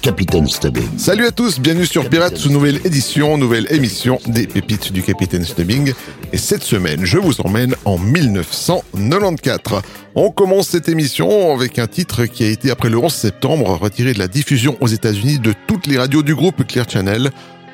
Capitaine 0.00 0.46
Stubbing. 0.48 0.98
Salut 0.98 1.26
à 1.26 1.30
tous, 1.30 1.60
bienvenue 1.60 1.86
sur 1.86 2.08
Pirates, 2.08 2.46
nouvelle 2.46 2.80
édition, 2.84 3.36
nouvelle 3.38 3.66
émission 3.70 4.18
des 4.26 4.46
pépites 4.46 4.92
du 4.92 5.02
Capitaine 5.02 5.44
Stubbing. 5.44 5.92
Et 6.32 6.38
cette 6.38 6.62
semaine, 6.62 7.04
je 7.04 7.18
vous 7.18 7.40
emmène 7.40 7.74
en 7.84 7.98
1994. 7.98 9.82
On 10.14 10.30
commence 10.30 10.68
cette 10.68 10.88
émission 10.88 11.54
avec 11.54 11.78
un 11.78 11.86
titre 11.86 12.26
qui 12.26 12.44
a 12.44 12.48
été, 12.48 12.70
après 12.70 12.90
le 12.90 12.98
11 12.98 13.12
septembre, 13.12 13.70
retiré 13.80 14.12
de 14.12 14.18
la 14.18 14.28
diffusion 14.28 14.76
aux 14.80 14.88
États-Unis 14.88 15.38
de 15.38 15.54
toutes 15.66 15.86
les 15.86 15.98
radios 15.98 16.22
du 16.22 16.34
groupe 16.34 16.66
Clear 16.66 16.88
Channel 16.88 17.30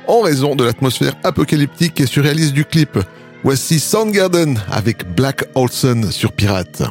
en 0.06 0.20
raison 0.20 0.54
de 0.54 0.64
l'atmosphère 0.64 1.14
apocalyptique 1.24 2.00
et 2.00 2.06
surréaliste 2.06 2.52
du 2.52 2.64
clip. 2.64 2.98
Voici 3.42 3.78
Soundgarden 3.78 4.58
avec 4.70 5.04
Black 5.14 5.44
Olson 5.54 6.08
sur 6.10 6.32
Pirates. 6.32 6.82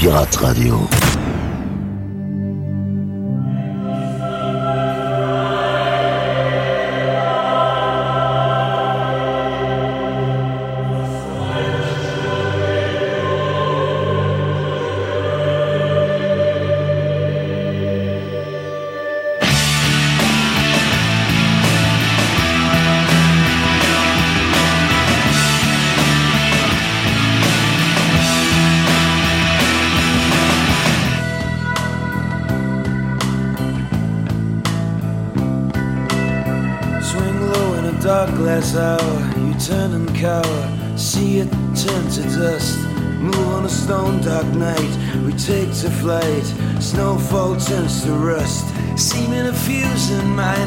Pirate 0.00 0.40
Radio. 0.40 1.09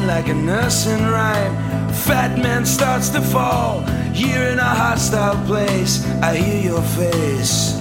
Like 0.06 0.28
a 0.28 0.34
nursing 0.34 1.02
rhyme. 1.06 1.54
Fat 1.92 2.38
man 2.38 2.66
starts 2.66 3.08
to 3.10 3.20
fall, 3.20 3.80
here 4.12 4.44
in 4.52 4.58
a 4.58 4.72
hostile 4.82 5.38
place, 5.46 6.04
I 6.22 6.36
hear 6.36 6.72
your 6.72 6.82
face. 6.82 7.80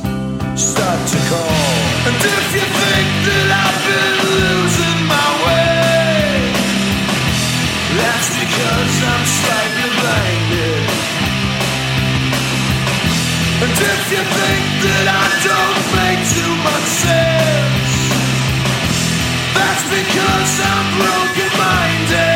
Start 0.56 1.00
to 1.14 1.20
call. 1.30 1.74
And 2.08 2.16
if 2.16 2.46
you 2.56 2.66
think 2.82 3.10
that 3.28 3.48
I've 3.64 3.82
been 3.90 4.16
losing 4.32 5.00
my 5.16 5.30
way, 5.46 6.54
that's 8.00 8.30
because 8.40 8.94
I'm 9.12 9.26
slightly 9.40 9.90
blinded. 10.00 10.86
And 13.64 13.72
if 13.72 14.04
you 14.14 14.24
think 14.40 14.66
that 14.86 15.06
I 15.12 15.26
don't 15.50 15.82
make 15.98 16.22
too 16.36 16.54
much 16.68 16.88
sense, 17.04 17.83
because 19.94 20.60
I'm 20.60 20.88
broken 20.98 21.52
minded. 21.58 22.33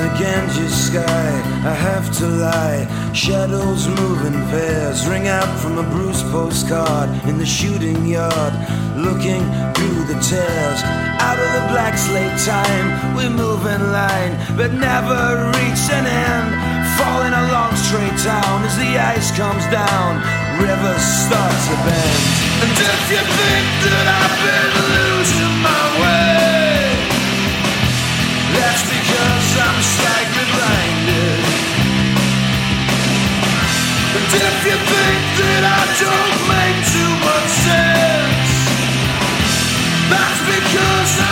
Words 0.00 0.20
Ganges 0.20 0.86
sky. 0.86 1.30
I 1.64 1.74
have 1.74 2.10
to 2.18 2.26
lie. 2.26 3.12
Shadows 3.12 3.86
move 3.88 4.24
in 4.24 4.32
pairs. 4.48 5.06
Ring 5.06 5.28
out 5.28 5.58
from 5.60 5.78
a 5.78 5.82
Bruce 5.82 6.22
postcard 6.32 7.10
in 7.28 7.36
the 7.38 7.44
shooting 7.44 8.06
yard. 8.06 8.54
Looking 8.96 9.42
through 9.74 10.04
the 10.08 10.18
tears. 10.24 10.80
Out 11.20 11.38
of 11.38 11.50
the 11.52 11.64
black 11.72 11.98
slate 11.98 12.38
time, 12.46 13.16
we 13.16 13.28
move 13.28 13.66
in 13.66 13.92
line, 13.92 14.34
but 14.56 14.72
never 14.72 15.52
reach 15.58 15.84
an 15.92 16.06
end. 16.06 16.48
Falling 16.96 17.34
along 17.34 17.76
straight 17.76 18.16
down 18.24 18.64
as 18.64 18.76
the 18.76 18.96
ice 18.96 19.30
comes 19.36 19.64
down. 19.68 20.16
Rivers 20.60 21.04
start 21.26 21.56
to 21.68 21.74
bend. 21.84 22.24
And 22.64 22.72
if 22.72 23.02
you 23.12 23.22
think 23.36 23.66
that 23.84 24.06
I've 24.20 24.38
been 24.48 24.72
losing 24.96 25.54
my 25.60 25.84
way. 26.00 26.49
Because 29.10 29.58
I'm 29.58 29.82
slightly 29.82 30.46
blinded. 30.54 31.40
And 34.16 34.26
if 34.26 34.58
you 34.66 34.76
think 34.92 35.22
that 35.40 35.62
I 35.66 35.82
don't 36.02 36.38
make 36.50 36.78
too 36.94 37.12
much 37.26 37.50
sense, 37.66 38.52
that's 40.10 40.40
because 40.46 41.12
I'm 41.20 41.29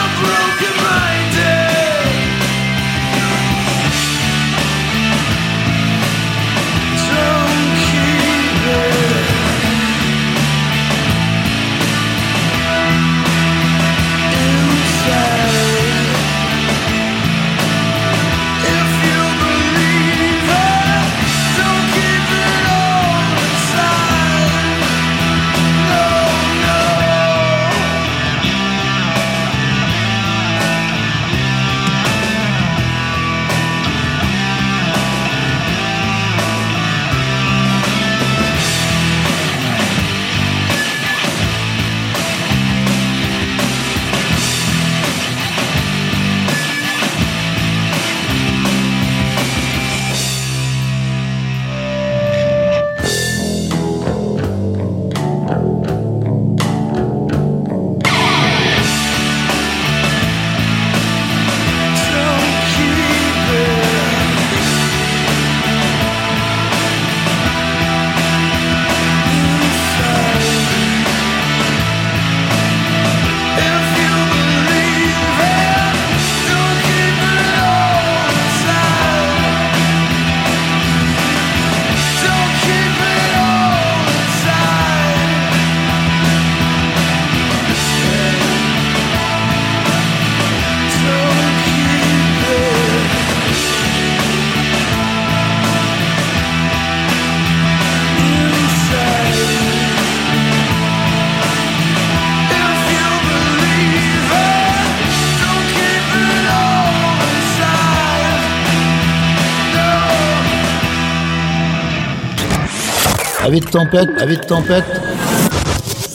tempête, 113.70 114.08
avis 114.18 114.36
de 114.36 114.42
tempête. 114.42 114.84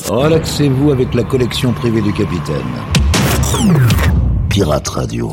Relaxez-vous 0.08 0.92
avec 0.92 1.14
la 1.14 1.24
collection 1.24 1.72
privée 1.72 2.02
du 2.02 2.14
capitaine. 2.14 2.62
Pirate 4.50 4.88
Radio. 4.88 5.32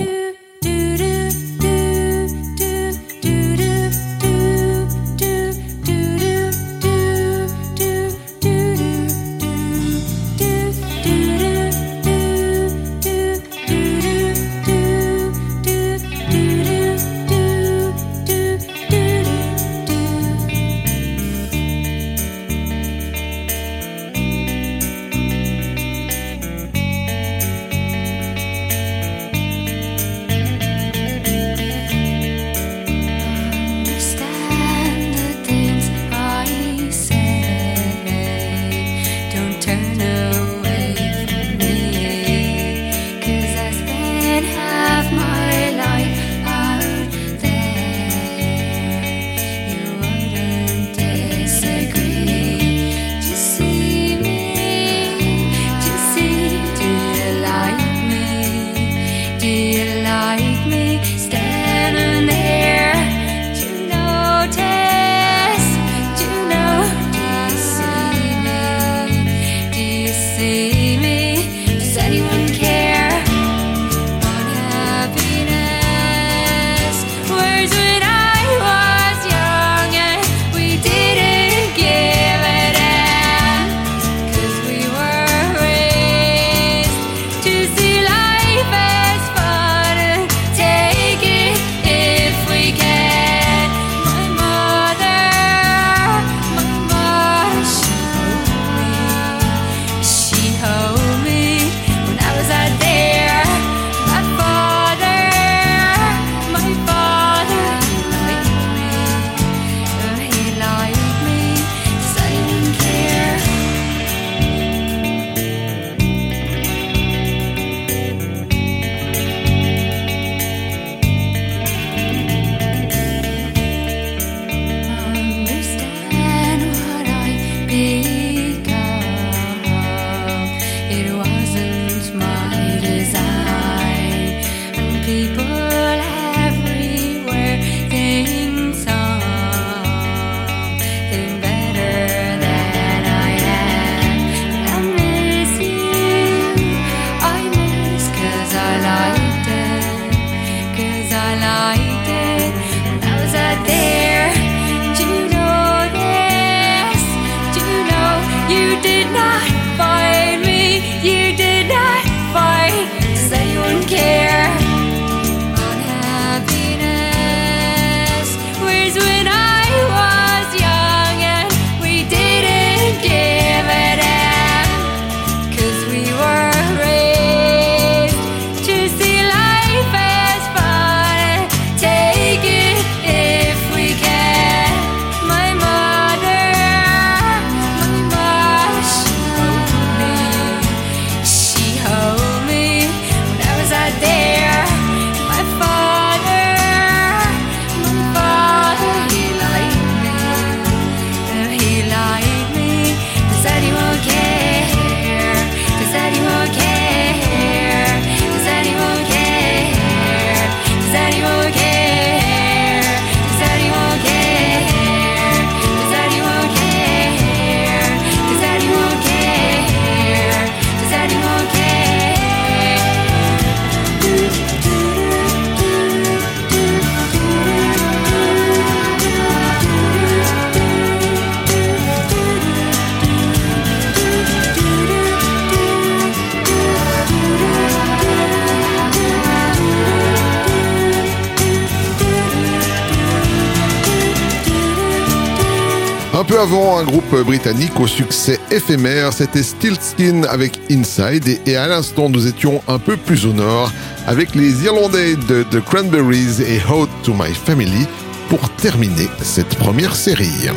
Un 246.81 246.85
groupe 246.85 247.15
britannique 247.27 247.79
au 247.79 247.87
succès 247.87 248.41
éphémère, 248.51 249.13
c'était 249.13 249.43
Stiltskin 249.43 250.23
avec 250.23 250.59
Inside. 250.71 251.41
Et, 251.45 251.57
à 251.57 251.69
l'instant, 251.69 252.09
nous 252.09 252.27
étions 252.27 252.63
un 252.69 252.79
peu 252.79 252.97
plus 252.97 253.27
au 253.27 253.35
nord 253.35 253.71
avec 254.07 254.35
les 254.35 254.65
Irlandais 254.65 255.17
de 255.17 255.43
The 255.43 255.63
Cranberries 255.63 256.41
et 256.41 256.59
How 256.71 256.87
to 257.03 257.13
My 257.13 257.35
Family 257.35 257.87
pour 258.31 258.49
terminer 258.57 259.09
cette 259.21 259.57
première 259.57 259.95
série. 259.95 260.49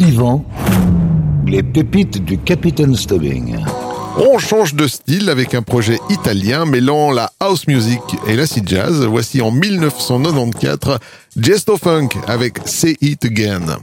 Yvan, 0.00 0.44
les 1.46 1.62
pépites 1.62 2.24
du 2.24 2.38
Capitaine 2.38 2.96
Stubbing. 2.96 3.56
On 4.16 4.38
change 4.38 4.74
de 4.74 4.86
style 4.86 5.28
avec 5.28 5.54
un 5.54 5.62
projet 5.62 5.98
italien 6.08 6.64
mêlant 6.64 7.10
la 7.10 7.32
house 7.38 7.66
music 7.66 8.00
et 8.28 8.36
l'acid 8.36 8.66
jazz. 8.66 9.04
Voici 9.04 9.42
en 9.42 9.50
1994 9.50 10.98
Gesto 11.36 11.76
Funk 11.76 12.08
avec 12.26 12.58
Say 12.64 12.96
It 13.02 13.24
Again. 13.26 13.76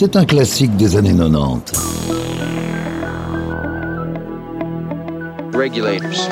C'est 0.00 0.16
un 0.16 0.24
classique 0.24 0.74
des 0.78 0.96
années 0.96 1.12
90. 1.12 1.78
Regulators. 5.52 6.26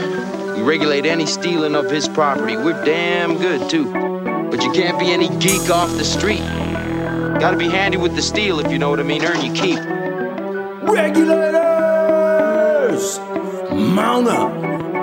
We 0.56 0.62
regulate 0.62 1.04
any 1.04 1.26
stealing 1.26 1.74
of 1.74 1.90
his 1.90 2.08
property. 2.08 2.56
We're 2.56 2.82
damn 2.86 3.36
good, 3.36 3.68
too. 3.68 3.84
But 4.50 4.64
you 4.64 4.72
can't 4.72 4.98
be 4.98 5.12
any 5.12 5.28
geek 5.38 5.68
off 5.68 5.94
the 5.98 6.04
street. 6.04 6.40
Gotta 7.40 7.58
be 7.58 7.68
handy 7.68 7.98
with 7.98 8.16
the 8.16 8.22
steel, 8.22 8.58
if 8.58 8.72
you 8.72 8.78
know 8.78 8.88
what 8.88 9.00
I 9.00 9.02
mean. 9.02 9.22
Earn 9.22 9.44
your 9.44 9.54
keep. 9.54 9.97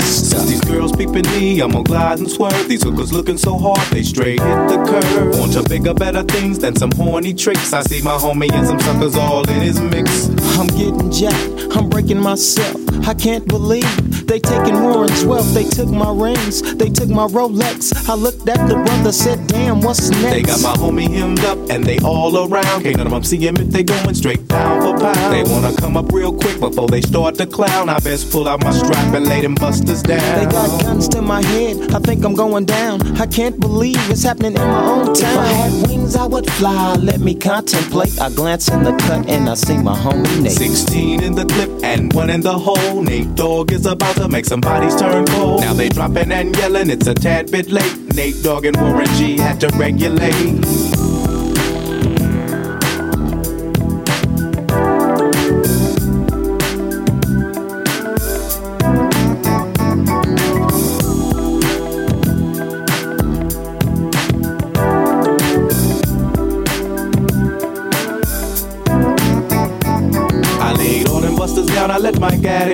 since 0.00 0.46
these 0.46 0.60
girls 0.62 0.92
peeping 0.92 1.26
me, 1.32 1.60
I'm 1.60 1.70
gonna 1.70 1.84
glide 1.84 2.18
and 2.18 2.30
swerve. 2.30 2.68
These 2.68 2.82
hookers 2.82 3.12
looking 3.12 3.38
so 3.38 3.58
hard, 3.58 3.80
they 3.90 4.02
straight 4.02 4.40
hit 4.40 4.68
the 4.68 4.84
curve. 4.86 5.38
Want 5.38 5.52
to 5.54 5.62
bigger, 5.62 5.94
better 5.94 6.22
things 6.22 6.58
than 6.58 6.76
some 6.76 6.90
horny 6.92 7.34
tricks. 7.34 7.72
I 7.72 7.82
see 7.82 8.02
my 8.02 8.16
homie 8.16 8.52
and 8.52 8.66
some 8.66 8.80
suckers 8.80 9.16
all 9.16 9.48
in 9.48 9.60
his 9.60 9.80
mix. 9.80 10.28
I'm 10.58 10.66
getting 10.68 11.10
jacked, 11.10 11.76
I'm 11.76 11.88
breaking 11.88 12.20
myself. 12.20 12.76
I 13.06 13.14
can't 13.14 13.46
believe 13.46 14.26
they 14.26 14.38
taking 14.38 14.82
Warren's 14.82 15.24
wealth. 15.24 15.54
They 15.54 15.64
took 15.64 15.88
my 15.88 16.12
rings, 16.12 16.60
they 16.74 16.90
took 16.90 17.08
my 17.08 17.26
Rolex. 17.26 18.08
I 18.08 18.14
looked 18.14 18.46
at 18.48 18.68
the 18.68 18.74
brother, 18.74 19.12
said, 19.12 19.46
Damn, 19.46 19.80
what's 19.80 20.10
next? 20.10 20.22
They 20.30 20.42
got 20.42 20.60
my 20.60 20.74
homie 20.74 21.08
hemmed 21.08 21.40
up 21.40 21.58
and 21.70 21.82
they 21.84 21.98
all 22.00 22.36
around. 22.36 22.82
Can't 22.82 22.98
none 22.98 23.06
of 23.06 23.12
them 23.12 23.24
see 23.24 23.38
him 23.38 23.56
if 23.56 23.68
they 23.68 23.82
going 23.82 24.14
straight 24.14 24.46
down 24.48 24.82
for 24.82 24.98
pound. 25.00 25.32
They 25.32 25.42
wanna 25.50 25.74
come 25.76 25.96
up 25.96 26.12
real 26.12 26.32
quick 26.32 26.60
before 26.60 26.88
they 26.88 27.00
start 27.00 27.36
to 27.36 27.46
clown. 27.46 27.88
I 27.88 27.98
best 28.00 28.30
pull 28.30 28.46
out 28.46 28.62
my 28.62 28.72
strap 28.72 29.14
and 29.14 29.26
lay 29.26 29.40
them 29.40 29.54
busters 29.78 30.02
down. 30.02 30.38
They 30.38 30.50
got 30.50 30.82
guns 30.82 31.08
to 31.08 31.22
my 31.22 31.42
head, 31.42 31.94
I 31.94 31.98
think 31.98 32.24
I'm 32.24 32.34
going 32.34 32.64
down. 32.64 33.16
I 33.18 33.26
can't 33.26 33.58
believe 33.58 33.98
it's 34.10 34.22
happening 34.22 34.54
in 34.54 34.60
my 34.60 34.84
own 34.84 35.14
town. 35.14 35.16
If 35.16 35.38
I 35.38 35.46
had 35.46 35.88
wings, 35.88 36.16
I 36.16 36.26
would 36.26 36.50
fly. 36.52 36.94
Let 36.96 37.20
me 37.20 37.34
contemplate. 37.34 38.20
I 38.20 38.30
glance 38.30 38.68
in 38.68 38.82
the 38.82 38.92
cut 38.92 39.28
and 39.28 39.48
I 39.48 39.54
see 39.54 39.78
my 39.78 39.96
homie 39.96 40.42
Nate. 40.42 40.52
16 40.52 41.22
in 41.22 41.34
the 41.34 41.44
clip 41.46 41.70
and 41.82 42.12
one 42.12 42.30
in 42.30 42.40
the 42.40 42.58
hole. 42.58 43.02
Nate 43.02 43.34
Dogg 43.34 43.72
is 43.72 43.86
about 43.86 44.16
to 44.16 44.28
make 44.28 44.44
some 44.44 44.60
bodies 44.60 44.96
turn 44.96 45.26
cold. 45.26 45.60
Now 45.60 45.74
they 45.74 45.88
dropping 45.88 46.32
and 46.32 46.56
yelling, 46.56 46.90
it's 46.90 47.06
a 47.06 47.14
tad 47.14 47.50
bit 47.50 47.70
late. 47.70 47.96
Nate 48.14 48.42
Dogg 48.42 48.64
and 48.64 48.76
Warren 48.76 49.06
G 49.16 49.36
had 49.38 49.60
to 49.60 49.68
regulate. 49.76 50.97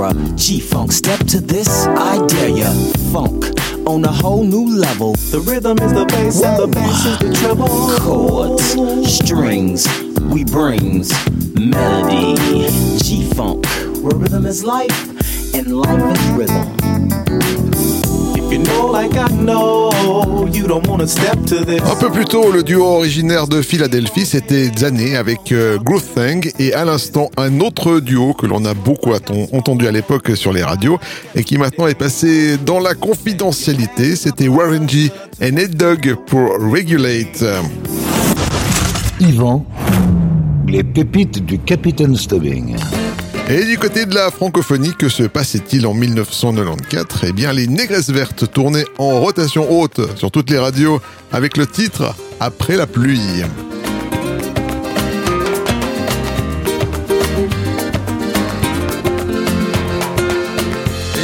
G 0.00 0.60
Funk, 0.60 0.92
step 0.92 1.18
to 1.26 1.42
this, 1.42 1.86
I 1.86 2.26
dare 2.26 2.48
ya. 2.48 2.72
Funk 3.12 3.44
on 3.86 4.02
a 4.06 4.10
whole 4.10 4.42
new 4.42 4.74
level. 4.74 5.12
The 5.30 5.40
rhythm 5.40 5.76
is 5.78 5.92
the 5.92 6.06
bass 6.06 6.42
and 6.42 6.58
the 6.58 6.68
bass 6.68 7.04
is 7.04 7.18
the 7.18 7.34
treble. 7.34 7.68
Chords, 7.98 8.64
strings, 9.12 9.86
we 10.32 10.44
brings 10.44 11.12
melody. 11.54 12.34
G 12.98 13.30
Funk, 13.34 13.66
where 14.02 14.16
rhythm 14.16 14.46
is 14.46 14.64
life 14.64 15.54
and 15.54 15.76
life 15.76 16.16
is 16.16 16.28
rhythm. 16.30 18.09
Un 21.84 21.94
peu 21.94 22.10
plus 22.10 22.24
tôt, 22.24 22.50
le 22.50 22.64
duo 22.64 22.84
originaire 22.84 23.46
de 23.46 23.62
Philadelphie, 23.62 24.26
c'était 24.26 24.70
Zané 24.76 25.16
avec 25.16 25.52
euh, 25.52 25.78
Groove 25.78 26.02
Thing 26.16 26.50
et 26.58 26.74
à 26.74 26.84
l'instant 26.84 27.30
un 27.36 27.60
autre 27.60 28.00
duo 28.00 28.34
que 28.34 28.46
l'on 28.46 28.64
a 28.64 28.74
beaucoup 28.74 29.12
entendu 29.52 29.86
à 29.86 29.92
l'époque 29.92 30.32
sur 30.34 30.52
les 30.52 30.64
radios 30.64 30.98
et 31.36 31.44
qui 31.44 31.58
maintenant 31.58 31.86
est 31.86 31.94
passé 31.94 32.56
dans 32.56 32.80
la 32.80 32.94
confidentialité. 32.94 34.16
C'était 34.16 34.48
Warren 34.48 34.88
G 34.88 35.12
et 35.40 35.52
Ned 35.52 35.76
Dogg 35.76 36.16
pour 36.26 36.50
Regulate. 36.54 37.44
Yvan, 39.20 39.64
les 40.66 40.82
pépites 40.82 41.44
du 41.44 41.60
Capitaine 41.60 42.16
Stubbing. 42.16 42.74
Et 43.52 43.64
du 43.64 43.78
côté 43.78 44.06
de 44.06 44.14
la 44.14 44.30
francophonie, 44.30 44.94
que 44.94 45.08
se 45.08 45.24
passait-il 45.24 45.84
en 45.84 45.92
1994 45.92 47.22
Eh 47.24 47.32
bien, 47.32 47.52
les 47.52 47.66
négresses 47.66 48.10
vertes 48.10 48.48
tournaient 48.52 48.84
en 48.96 49.18
rotation 49.18 49.68
haute 49.68 50.16
sur 50.16 50.30
toutes 50.30 50.50
les 50.50 50.58
radios 50.58 51.02
avec 51.32 51.56
le 51.56 51.66
titre 51.66 52.14
Après 52.38 52.76
la 52.76 52.86
pluie. 52.86 53.42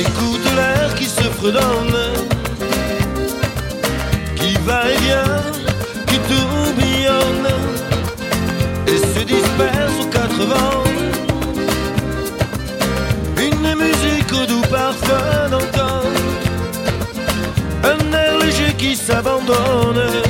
Écoute 0.00 0.54
l'air 0.56 0.96
qui 0.96 1.04
se 1.04 1.22
fredonne, 1.22 1.95
qui 19.46 20.25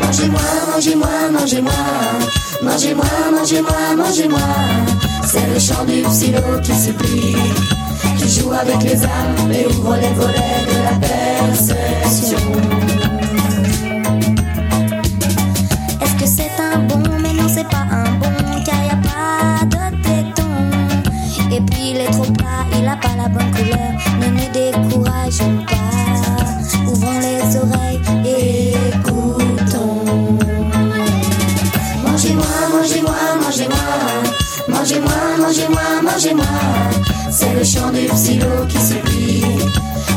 Mangez-moi, 0.00 0.40
mangez-moi, 0.72 1.08
mangez-moi. 1.32 1.72
Mangez-moi, 2.62 3.04
mangez-moi, 3.32 3.96
mangez-moi. 3.96 4.40
C'est 5.26 5.46
le 5.52 5.58
chant 5.58 5.84
du 5.84 6.02
psylo 6.02 6.60
qui 6.62 6.74
supplie, 6.74 7.36
qui 8.18 8.28
joue 8.28 8.52
avec 8.52 8.82
les 8.82 9.02
âmes 9.04 9.52
et 9.52 9.66
ouvre 9.66 9.96
les 9.96 10.12
volets 10.14 10.64
de 10.68 10.76
la 10.84 10.94
perception. 10.98 12.38
Est-ce 16.02 16.14
que 16.16 16.26
c'est 16.26 16.52
un 16.60 16.78
bon? 16.80 17.02
Mais 17.22 17.32
non, 17.32 17.48
c'est 17.48 17.68
pas 17.68 17.86
un 17.90 18.10
bon, 18.18 18.62
car 18.64 18.82
y 18.84 18.90
a 18.90 18.96
pas 18.96 19.64
de 19.64 19.96
téton. 20.02 20.52
Et 21.50 21.60
puis 21.60 21.90
il 21.92 21.96
est 21.98 22.10
trop 22.10 22.30
plat, 22.32 22.66
il 22.78 22.86
a 22.86 22.96
pas 22.96 23.14
la 23.16 23.28
bonne 23.28 23.50
couleur. 23.52 23.92
Ne 24.20 24.26
nous 24.28 24.50
décourageons 24.52 25.64
pas, 25.66 25.74
ouvrons 26.90 27.18
les 27.20 27.56
oreilles 27.56 28.00
et 28.24 28.72
écoutons. 28.88 30.38
Mangez-moi, 32.04 32.44
mangez-moi, 32.72 33.16
mangez-moi. 33.42 33.76
Mangez-moi, 34.68 35.12
mangez-moi, 35.38 36.02
mangez-moi. 36.02 36.46
C'est 37.30 37.54
le 37.54 37.64
chant 37.64 37.90
du 37.90 38.06
psylo 38.06 38.66
qui 38.68 38.78
supplie, 38.78 39.44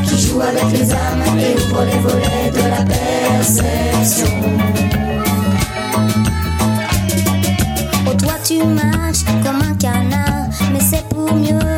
qui 0.06 0.18
joue 0.20 0.42
avec 0.42 0.72
les 0.72 0.92
âmes 0.92 1.24
et 1.38 1.56
ouvre 1.62 1.84
les 1.86 2.00
volets 2.00 2.52
de 2.52 2.70
la 2.70 2.84
perception. 2.84 4.28
Oh, 8.08 8.14
toi 8.16 8.34
tu 8.44 8.64
marches 8.64 9.24
comme 9.44 9.62
un 9.62 9.76
canard, 9.76 10.48
mais 10.72 10.80
c'est 10.80 11.08
pour 11.10 11.34
mieux 11.36 11.73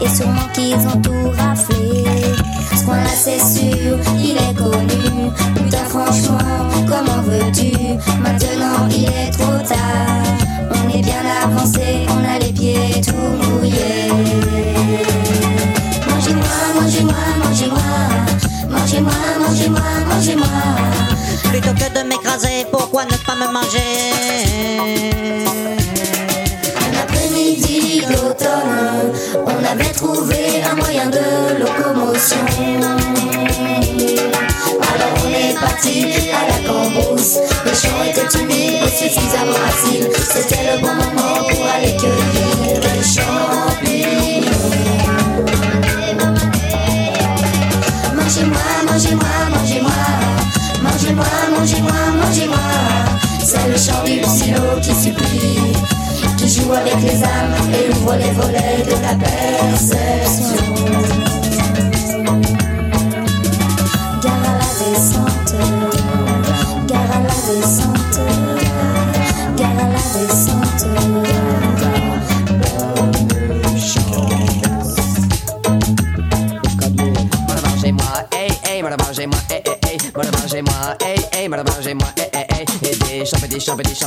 et 0.00 0.08
sûrement 0.08 0.48
qu'ils 0.52 0.86
ont 0.86 1.00
tout 1.00 1.30
raflé. 1.36 2.04
Ce 2.76 2.84
coin-là, 2.84 3.10
c'est 3.14 3.38
sûr, 3.38 3.98
il 4.18 4.36
est 4.36 4.54
connu. 4.54 5.30
Putain, 5.54 5.84
franchement, 5.88 6.38
comment 6.86 7.22
veux-tu? 7.22 7.72
Maintenant, 8.20 8.88
il 8.90 9.04
est 9.04 9.30
trop 9.30 9.58
tard. 9.66 10.24
On 10.70 10.88
est 10.96 11.02
bien 11.02 11.22
avancé, 11.42 12.06
on 12.10 12.24
a 12.24 12.38
les 12.38 12.52
pieds 12.52 13.00
tout 13.04 13.14
mouillés. 13.14 14.10
Mangez-moi, 16.08 16.54
mangez-moi, 16.80 17.14
mangez-moi. 17.42 17.82
Mangez-moi, 18.70 19.12
mangez-moi, 19.40 19.80
mangez-moi. 20.08 20.46
Plutôt 21.50 21.72
que 21.72 21.98
de 21.98 22.08
m'écraser, 22.08 22.66
pourquoi 22.70 23.04
ne 23.04 23.16
pas 23.26 23.34
me 23.34 23.52
manger? 23.52 24.35
trouver 30.16 30.62
un 30.62 30.74
moyen 30.76 31.10
de 31.10 31.58
locomotion. 31.60 32.38
Alors 34.92 35.14
on 35.24 35.30
est 35.30 35.54
parti 35.60 36.06
à 36.32 36.42
la 36.50 36.58
cambrousse. 36.68 37.38
Les 37.64 37.74
champs 37.74 38.02
était 38.02 38.38
humides 38.38 38.82
et 38.86 38.88
suffisamment 38.88 39.60
facile 39.66 40.08
C'était 40.32 40.64
le 40.72 40.80
bon 40.80 40.94
moment 40.94 41.36
pour 41.48 41.66
aller 41.74 41.94
cueillir 41.96 42.80
les 42.80 43.02
champignons. 43.14 44.56
Mangez-moi, 48.16 48.66
mangez-moi, 48.90 49.34
mangez-moi. 49.54 50.00
Mangez-moi, 50.82 51.32
mangez-moi, 51.58 51.98
mangez-moi. 52.22 52.66
C'est 53.44 53.68
le 53.68 53.76
chant 53.76 54.02
du 54.04 54.24
silo 54.24 54.80
qui 54.80 54.94
supplie 54.94 55.76
qui 56.36 56.48
joue 56.48 56.72
avec 56.72 57.00
les 57.02 57.22
âmes 57.22 57.54
et 57.72 57.90
ouvre 57.94 58.14
les 58.14 58.30
volets 58.30 58.82
de 58.84 59.02
la 59.02 59.14
berce. 59.14 59.95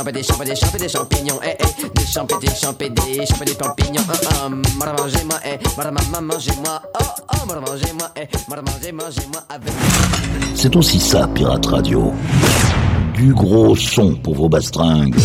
Champs, 0.04 0.12
des 0.12 0.22
champs, 0.22 0.44
des 0.44 0.56
champs, 0.56 0.78
des 0.78 0.88
champignons, 0.88 1.42
hey, 1.42 1.56
hey, 1.58 1.90
des 1.94 2.06
champs, 2.06 2.24
des 2.24 2.46
champs, 2.48 2.72
des 2.72 3.26
champs, 3.26 3.44
des 3.44 3.54
champignons, 3.54 4.02
oh, 6.98 7.04
oh, 7.32 7.36
voilà, 7.46 7.72
mangez, 8.62 8.92
mangez-moi 8.92 9.40
avec. 9.48 9.72
C'est 10.54 10.74
aussi 10.76 11.00
ça, 11.00 11.28
Pirate 11.34 11.66
Radio. 11.66 12.12
Du 13.14 13.34
gros 13.34 13.76
son 13.76 14.14
pour 14.16 14.34
vos 14.34 14.48
bastringues. 14.48 15.16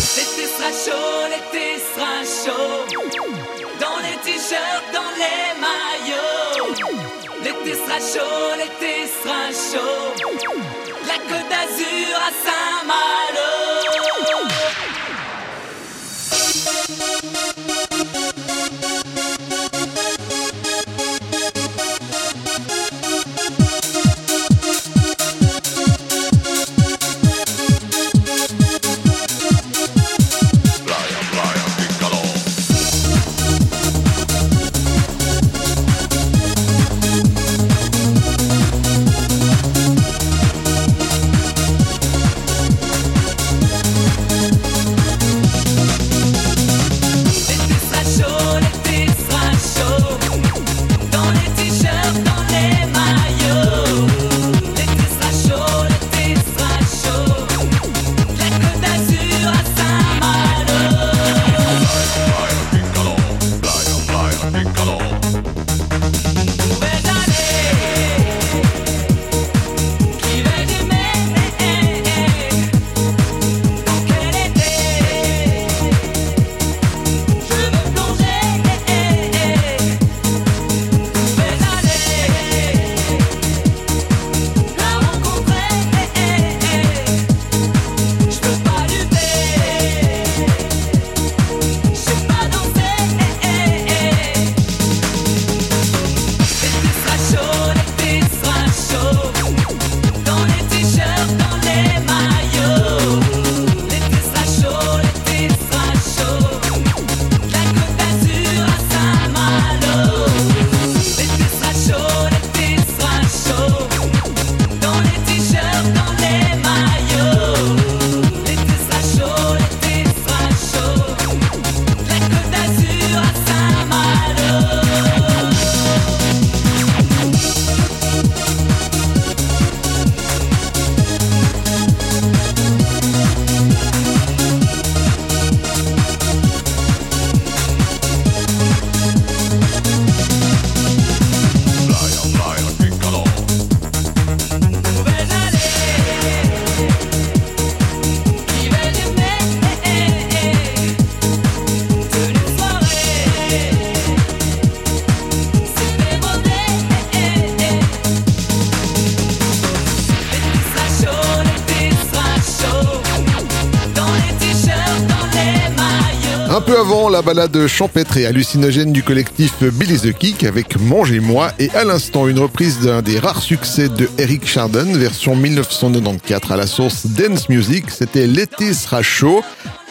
Un 166.56 166.62
peu 166.62 166.78
avant, 166.78 167.10
la 167.10 167.20
balade 167.20 167.66
champêtre 167.66 168.16
et 168.16 168.24
hallucinogène 168.24 168.90
du 168.90 169.02
collectif 169.02 169.62
Billy 169.62 169.98
the 169.98 170.16
Kick 170.16 170.42
avec 170.42 170.80
Mangez-moi 170.80 171.50
et 171.58 171.68
à 171.72 171.84
l'instant 171.84 172.28
une 172.28 172.38
reprise 172.38 172.80
d'un 172.80 173.02
des 173.02 173.18
rares 173.18 173.42
succès 173.42 173.90
de 173.90 174.08
Eric 174.16 174.46
Chardin, 174.46 174.86
version 174.96 175.36
1994 175.36 176.50
à 176.50 176.56
la 176.56 176.66
source 176.66 177.08
Dance 177.08 177.50
Music. 177.50 177.90
C'était 177.90 178.26
L'été 178.26 178.72
sera 178.72 179.02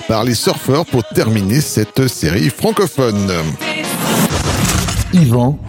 par 0.07 0.23
les 0.23 0.33
surfeurs 0.33 0.87
pour 0.87 1.03
terminer 1.03 1.61
cette 1.61 2.07
série 2.07 2.49
francophone. 2.49 3.31
Yvan, 5.13 5.59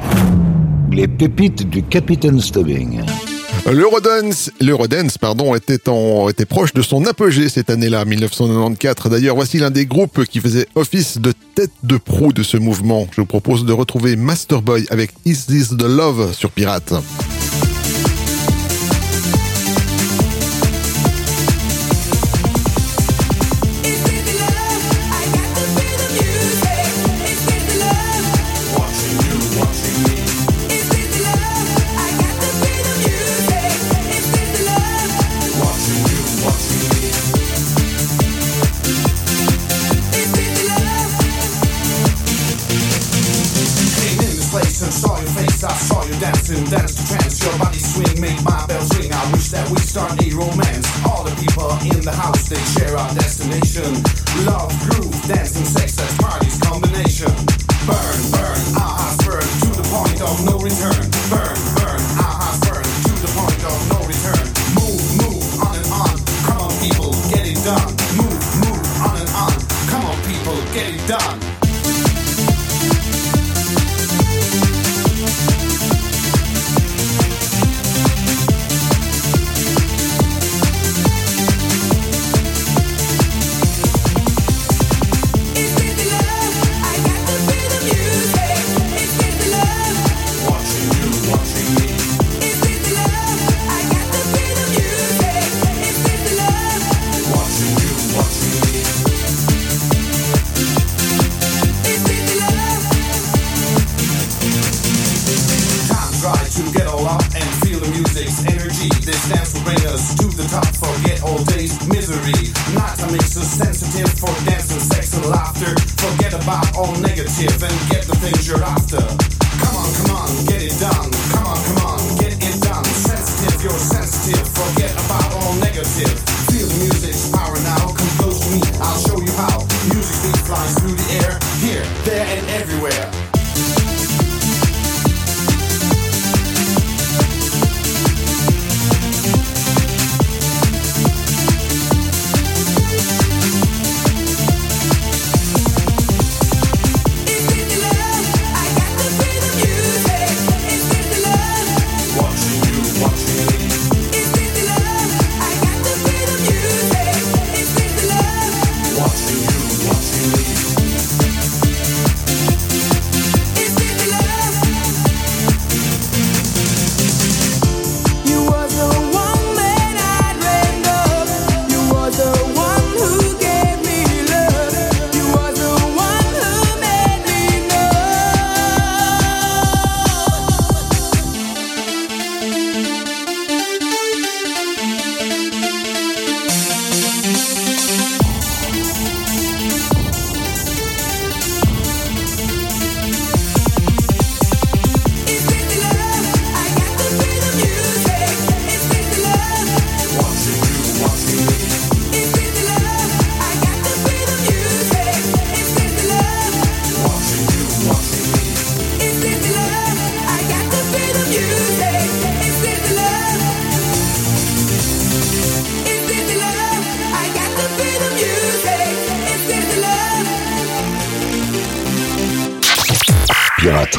les 0.91 1.09
pépites 1.09 1.69
du 1.69 1.83
Capitaine 1.83 2.41
Stubbing. 2.41 3.03
L'Eurodance, 3.73 4.53
l'Eurodance, 4.61 5.19
pardon, 5.19 5.57
était 5.57 5.89
en, 5.89 6.29
était 6.29 6.47
proche 6.47 6.73
de 6.73 6.83
son 6.83 7.05
apogée 7.05 7.49
cette 7.49 7.69
année-là, 7.69 8.05
1994. 8.05 9.11
D'ailleurs, 9.11 9.35
voici 9.35 9.59
l'un 9.59 9.73
des 9.73 9.87
groupes 9.87 10.25
qui 10.25 10.39
faisait 10.39 10.69
office 10.77 11.19
de 11.19 11.33
tête 11.57 11.73
de 11.83 11.97
proue 11.97 12.33
de 12.33 12.45
ce 12.45 12.57
mouvement. 12.57 13.09
Je 13.11 13.21
vous 13.21 13.27
propose 13.27 13.65
de 13.65 13.73
retrouver 13.73 14.15
Masterboy 14.15 14.87
avec 14.91 15.11
Is 15.25 15.47
This 15.49 15.71
the 15.71 15.83
Love 15.83 16.33
sur 16.33 16.53
Pirate. 16.53 16.95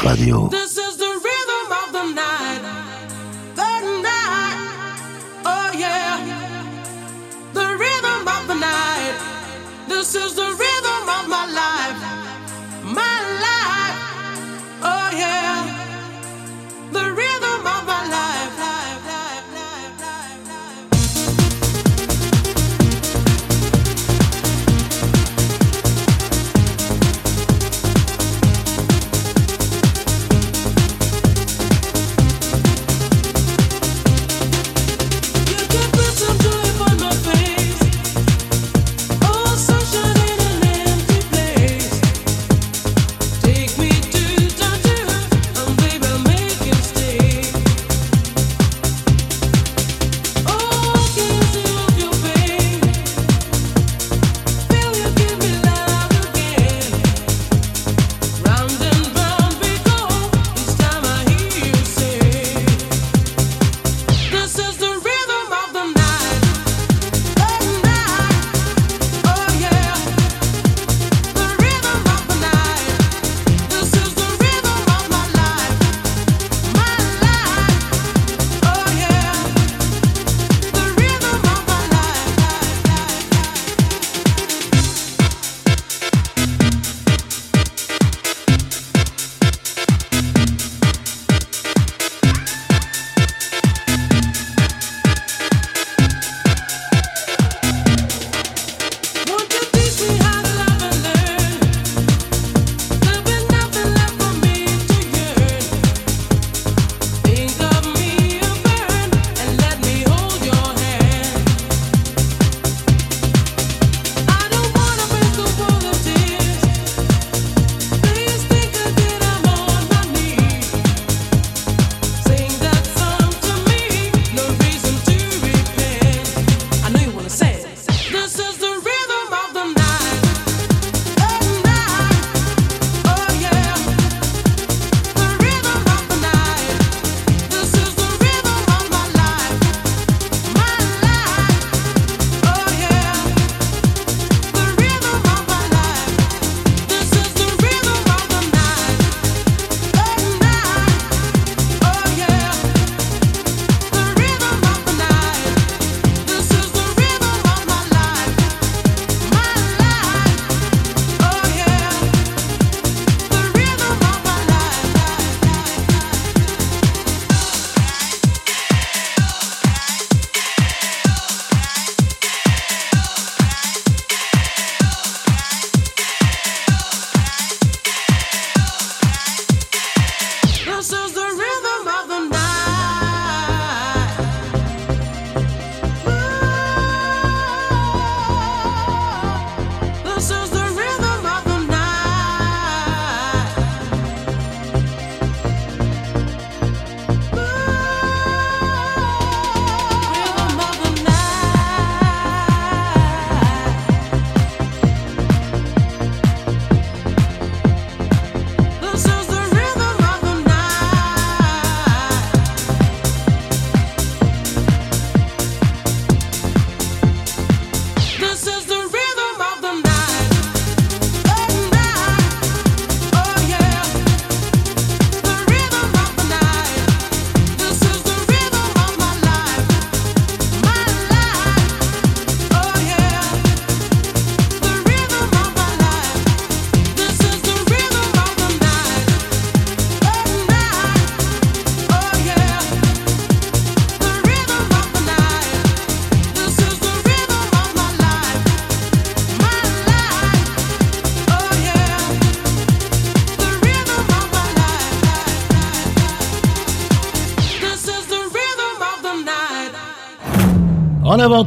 Radio. 0.04 0.48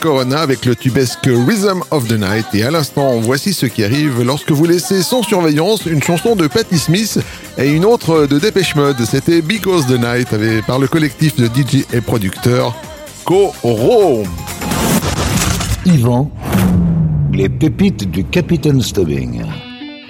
Corona 0.00 0.40
avec 0.40 0.64
le 0.64 0.74
tubesque 0.74 1.26
Rhythm 1.26 1.82
of 1.90 2.08
the 2.08 2.18
Night. 2.18 2.46
Et 2.54 2.62
à 2.62 2.70
l'instant, 2.70 3.20
voici 3.20 3.52
ce 3.52 3.66
qui 3.66 3.84
arrive 3.84 4.22
lorsque 4.22 4.50
vous 4.50 4.64
laissez 4.64 5.02
sans 5.02 5.22
surveillance 5.22 5.84
une 5.84 6.02
chanson 6.02 6.34
de 6.34 6.46
Patti 6.46 6.78
Smith 6.78 7.18
et 7.58 7.70
une 7.70 7.84
autre 7.84 8.26
de 8.26 8.38
Dépêche 8.38 8.74
Mode. 8.74 8.96
C'était 9.04 9.42
Because 9.42 9.86
the 9.86 10.00
Night 10.00 10.28
par 10.66 10.78
le 10.78 10.88
collectif 10.88 11.36
de 11.36 11.46
DJ 11.46 11.84
et 11.92 12.00
producteurs 12.00 12.74
Coro. 13.24 14.22
Yvan, 15.84 16.30
les 17.34 17.50
pépites 17.50 18.10
du 18.10 18.24
Capitaine 18.24 18.80
Stubbing. 18.80 19.42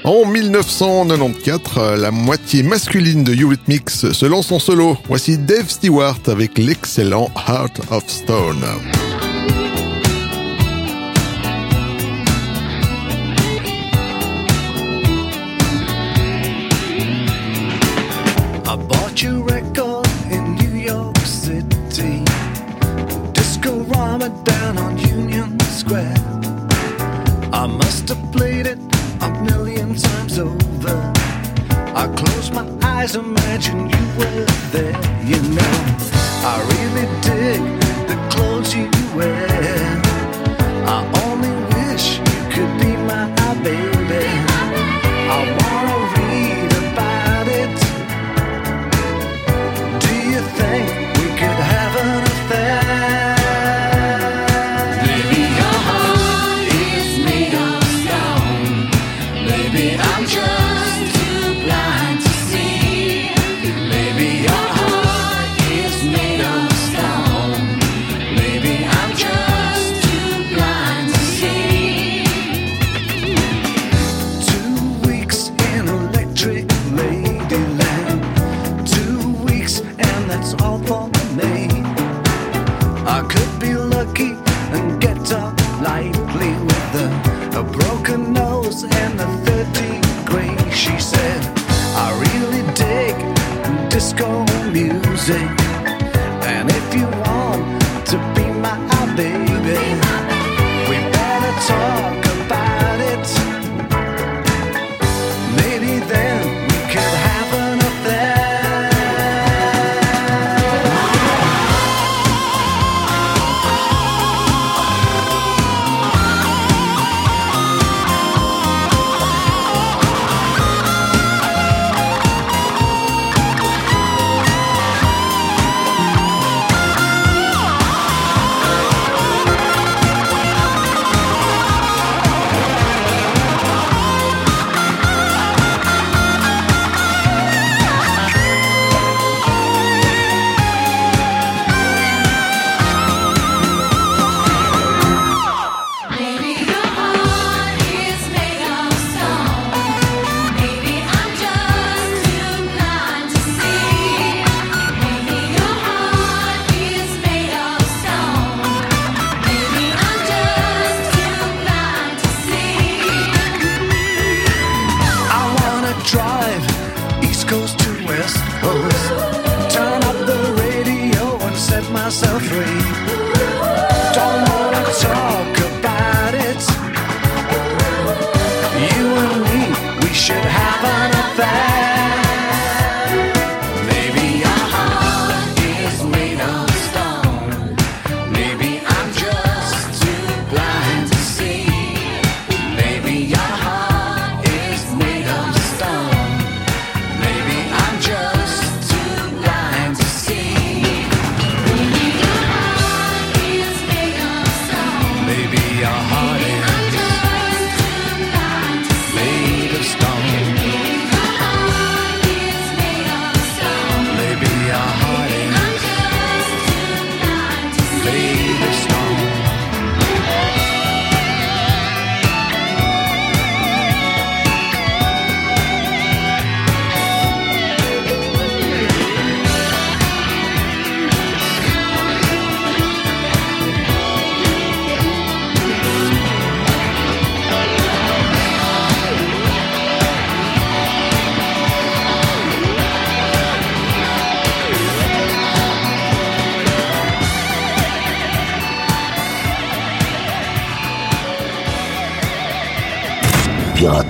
En 0.04 0.24
1994, 0.26 2.00
la 2.00 2.12
moitié 2.12 2.62
masculine 2.62 3.24
de 3.24 3.34
Eurythmics 3.34 3.90
se 3.90 4.26
lance 4.26 4.52
en 4.52 4.60
solo. 4.60 4.96
Voici 5.08 5.38
Dave 5.38 5.68
Stewart 5.68 6.20
avec 6.28 6.56
l'excellent 6.56 7.28
Heart 7.48 7.80
of 7.90 8.04
Stone. 8.06 8.64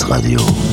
Radio. 0.08 0.65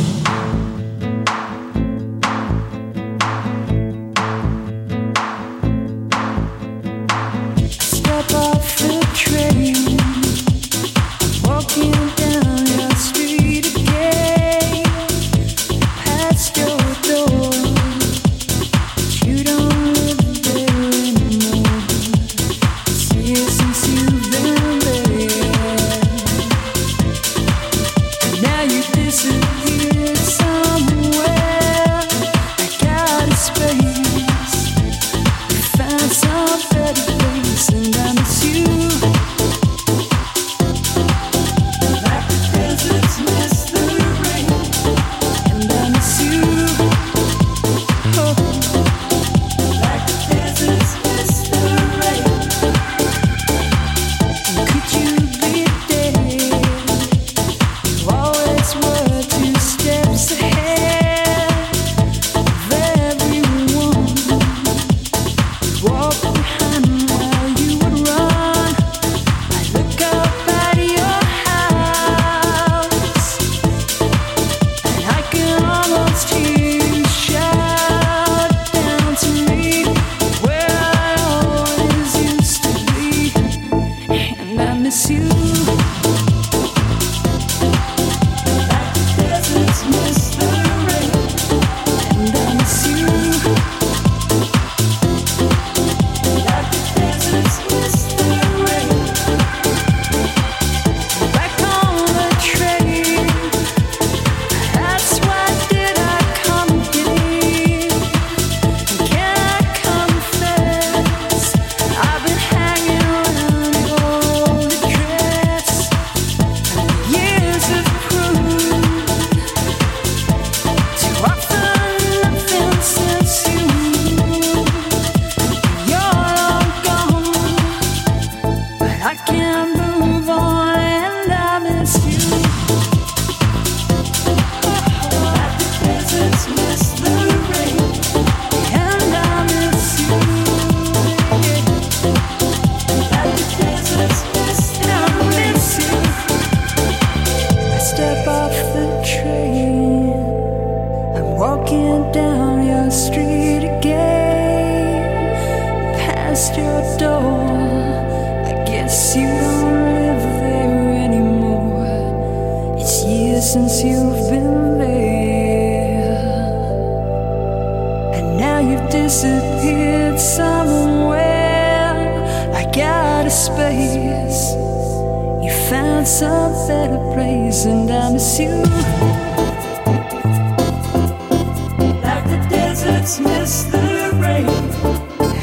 dismiss 183.13 183.63
the 183.65 184.09
rain. 184.15 184.47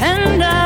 And 0.03 0.43
I 0.43 0.60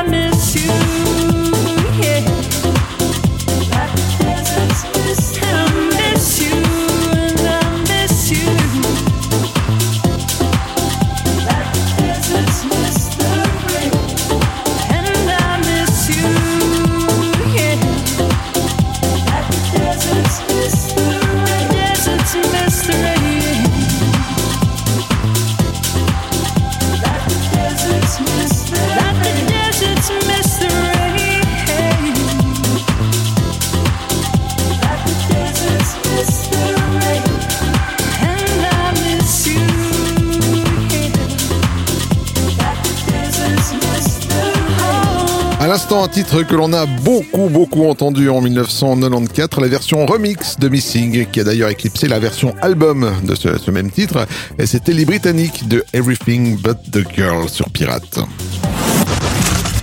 titre 46.14 46.44
que 46.44 46.54
l'on 46.54 46.72
a 46.72 46.86
beaucoup 46.86 47.48
beaucoup 47.48 47.86
entendu 47.86 48.28
en 48.28 48.40
1994, 48.40 49.60
la 49.60 49.66
version 49.66 50.06
remix 50.06 50.56
de 50.60 50.68
Missing, 50.68 51.26
qui 51.26 51.40
a 51.40 51.44
d'ailleurs 51.44 51.70
éclipsé 51.70 52.06
la 52.06 52.20
version 52.20 52.54
album 52.62 53.10
de 53.24 53.34
ce, 53.34 53.58
ce 53.58 53.72
même 53.72 53.90
titre, 53.90 54.24
et 54.56 54.66
c'était 54.66 54.92
les 54.92 55.04
Britanniques 55.04 55.66
de 55.66 55.84
Everything 55.92 56.56
But 56.56 56.76
the 56.92 57.02
Girl 57.16 57.48
sur 57.48 57.68
Pirate. 57.68 58.20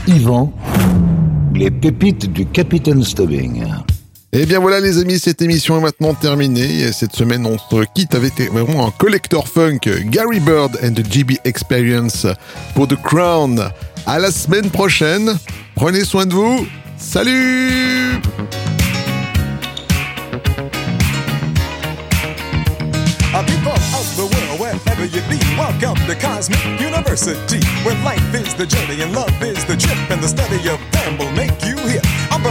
Yvan, 0.07 0.53
les 1.53 1.69
pépites 1.69 2.31
du 2.31 2.45
Capitaine 2.45 3.03
Stubbing. 3.03 3.65
Et 4.33 4.45
bien 4.45 4.59
voilà 4.59 4.79
les 4.79 4.97
amis, 4.97 5.19
cette 5.19 5.41
émission 5.41 5.77
est 5.77 5.81
maintenant 5.81 6.13
terminée. 6.13 6.83
Et 6.83 6.93
cette 6.93 7.13
semaine, 7.13 7.45
on 7.45 7.57
se 7.57 7.85
quitte 7.93 8.15
avec 8.15 8.39
vraiment 8.39 8.87
un 8.87 8.91
collector 8.91 9.45
funk, 9.45 9.79
Gary 10.05 10.39
Bird 10.39 10.79
and 10.81 10.93
the 10.93 11.05
GB 11.05 11.39
Experience 11.43 12.25
pour 12.73 12.87
The 12.87 12.95
Crown. 12.95 13.69
À 14.05 14.19
la 14.19 14.31
semaine 14.31 14.69
prochaine. 14.69 15.37
Prenez 15.75 16.05
soin 16.05 16.25
de 16.25 16.33
vous. 16.33 16.65
Salut. 16.97 18.21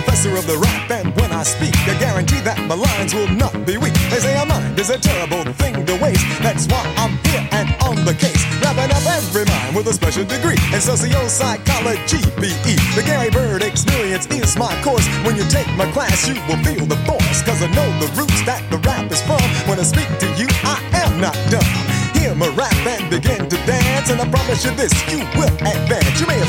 Professor 0.01 0.33
of 0.33 0.47
the 0.47 0.57
rap, 0.57 0.91
and 0.91 1.13
when 1.21 1.31
I 1.31 1.43
speak, 1.43 1.77
I 1.85 1.93
guarantee 2.01 2.41
that 2.41 2.57
my 2.65 2.75
lines 2.75 3.13
will 3.13 3.29
not 3.37 3.53
be 3.69 3.77
weak. 3.77 3.93
They 4.09 4.17
say 4.17 4.33
a 4.33 4.49
mind 4.49 4.81
is 4.81 4.89
a 4.89 4.97
terrible 4.97 5.45
thing 5.61 5.85
to 5.85 5.95
waste. 6.01 6.25
That's 6.41 6.65
why 6.73 6.81
I'm 6.97 7.21
here 7.29 7.45
and 7.53 7.69
on 7.85 8.01
the 8.09 8.17
case, 8.17 8.41
wrapping 8.65 8.89
up 8.89 9.05
every 9.05 9.45
mind 9.45 9.77
with 9.77 9.93
a 9.93 9.93
special 9.93 10.25
degree 10.25 10.57
in 10.73 10.81
socio-psychology, 10.81 12.25
BE. 12.41 12.81
The 12.97 13.05
Gary 13.05 13.29
Bird 13.29 13.61
experience 13.61 14.25
is 14.33 14.57
my 14.57 14.73
course. 14.81 15.05
When 15.21 15.37
you 15.37 15.45
take 15.53 15.69
my 15.77 15.85
class, 15.93 16.25
you 16.25 16.41
will 16.49 16.61
feel 16.65 16.89
the 16.89 16.97
force, 17.05 17.45
cause 17.45 17.61
I 17.61 17.69
know 17.77 17.89
the 18.01 18.09
roots 18.17 18.41
that 18.49 18.65
the 18.73 18.81
rap 18.81 19.05
is 19.13 19.21
from. 19.29 19.45
When 19.69 19.77
I 19.77 19.85
speak 19.85 20.09
to 20.09 20.29
you, 20.41 20.49
I 20.65 20.81
am 21.05 21.21
not 21.21 21.37
dumb. 21.53 21.69
Hear 22.17 22.33
my 22.35 22.49
rap 22.57 22.73
and 22.89 23.05
begin 23.13 23.53
to 23.53 23.57
dance, 23.69 24.09
and 24.09 24.17
I 24.17 24.25
promise 24.33 24.65
you 24.65 24.73
this, 24.73 24.97
you 25.13 25.21
will 25.37 25.53
advance. 25.61 26.00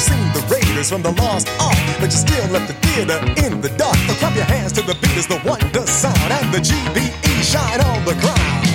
Have 0.02 0.18
seen 0.18 0.34
the 0.34 0.42
Raiders 0.52 0.90
from 0.90 1.04
the 1.04 1.12
Lost 1.12 1.48
Ark, 1.60 1.78
but 2.00 2.06
you 2.06 2.18
still 2.18 2.48
left 2.50 2.68
the 2.68 2.74
theater 2.88 3.20
in 3.46 3.62
the 3.62 3.70
dark. 3.78 3.96
So 4.08 4.16
clap 4.16 4.36
your 4.36 4.46
hands 4.46 4.72
to 4.74 4.82
the 4.82 4.96
beat 4.96 5.16
as 5.16 5.28
the 5.28 5.40
wonder 5.46 5.86
sound, 5.86 6.18
and 6.18 6.52
the 6.52 6.58
GBE 6.58 7.44
shine 7.44 7.82
on 7.82 8.04
the 8.06 8.16
ground. 8.16 8.71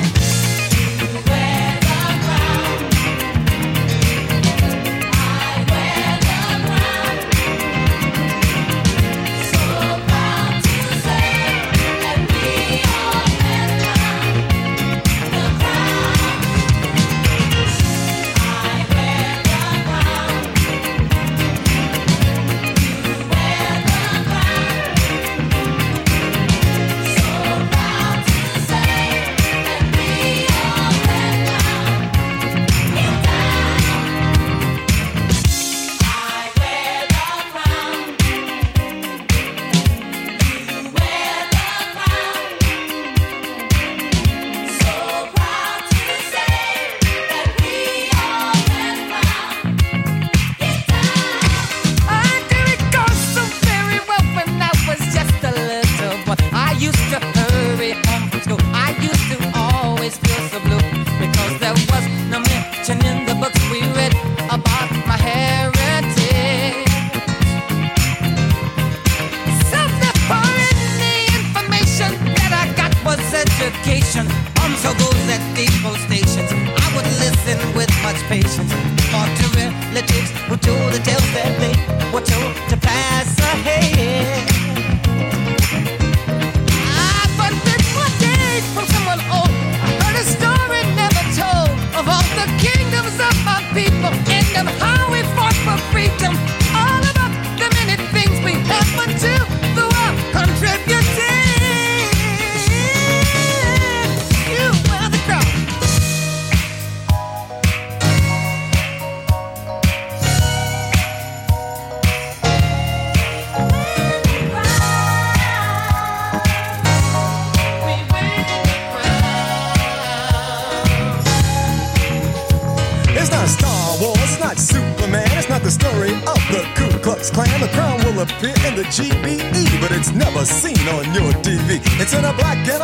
Seen 130.44 130.88
on 130.88 131.04
your 131.14 131.32
TV. 131.40 131.80
It's 132.00 132.12
in 132.12 132.24
a 132.24 132.32
black 132.34 132.58
and 132.68 132.82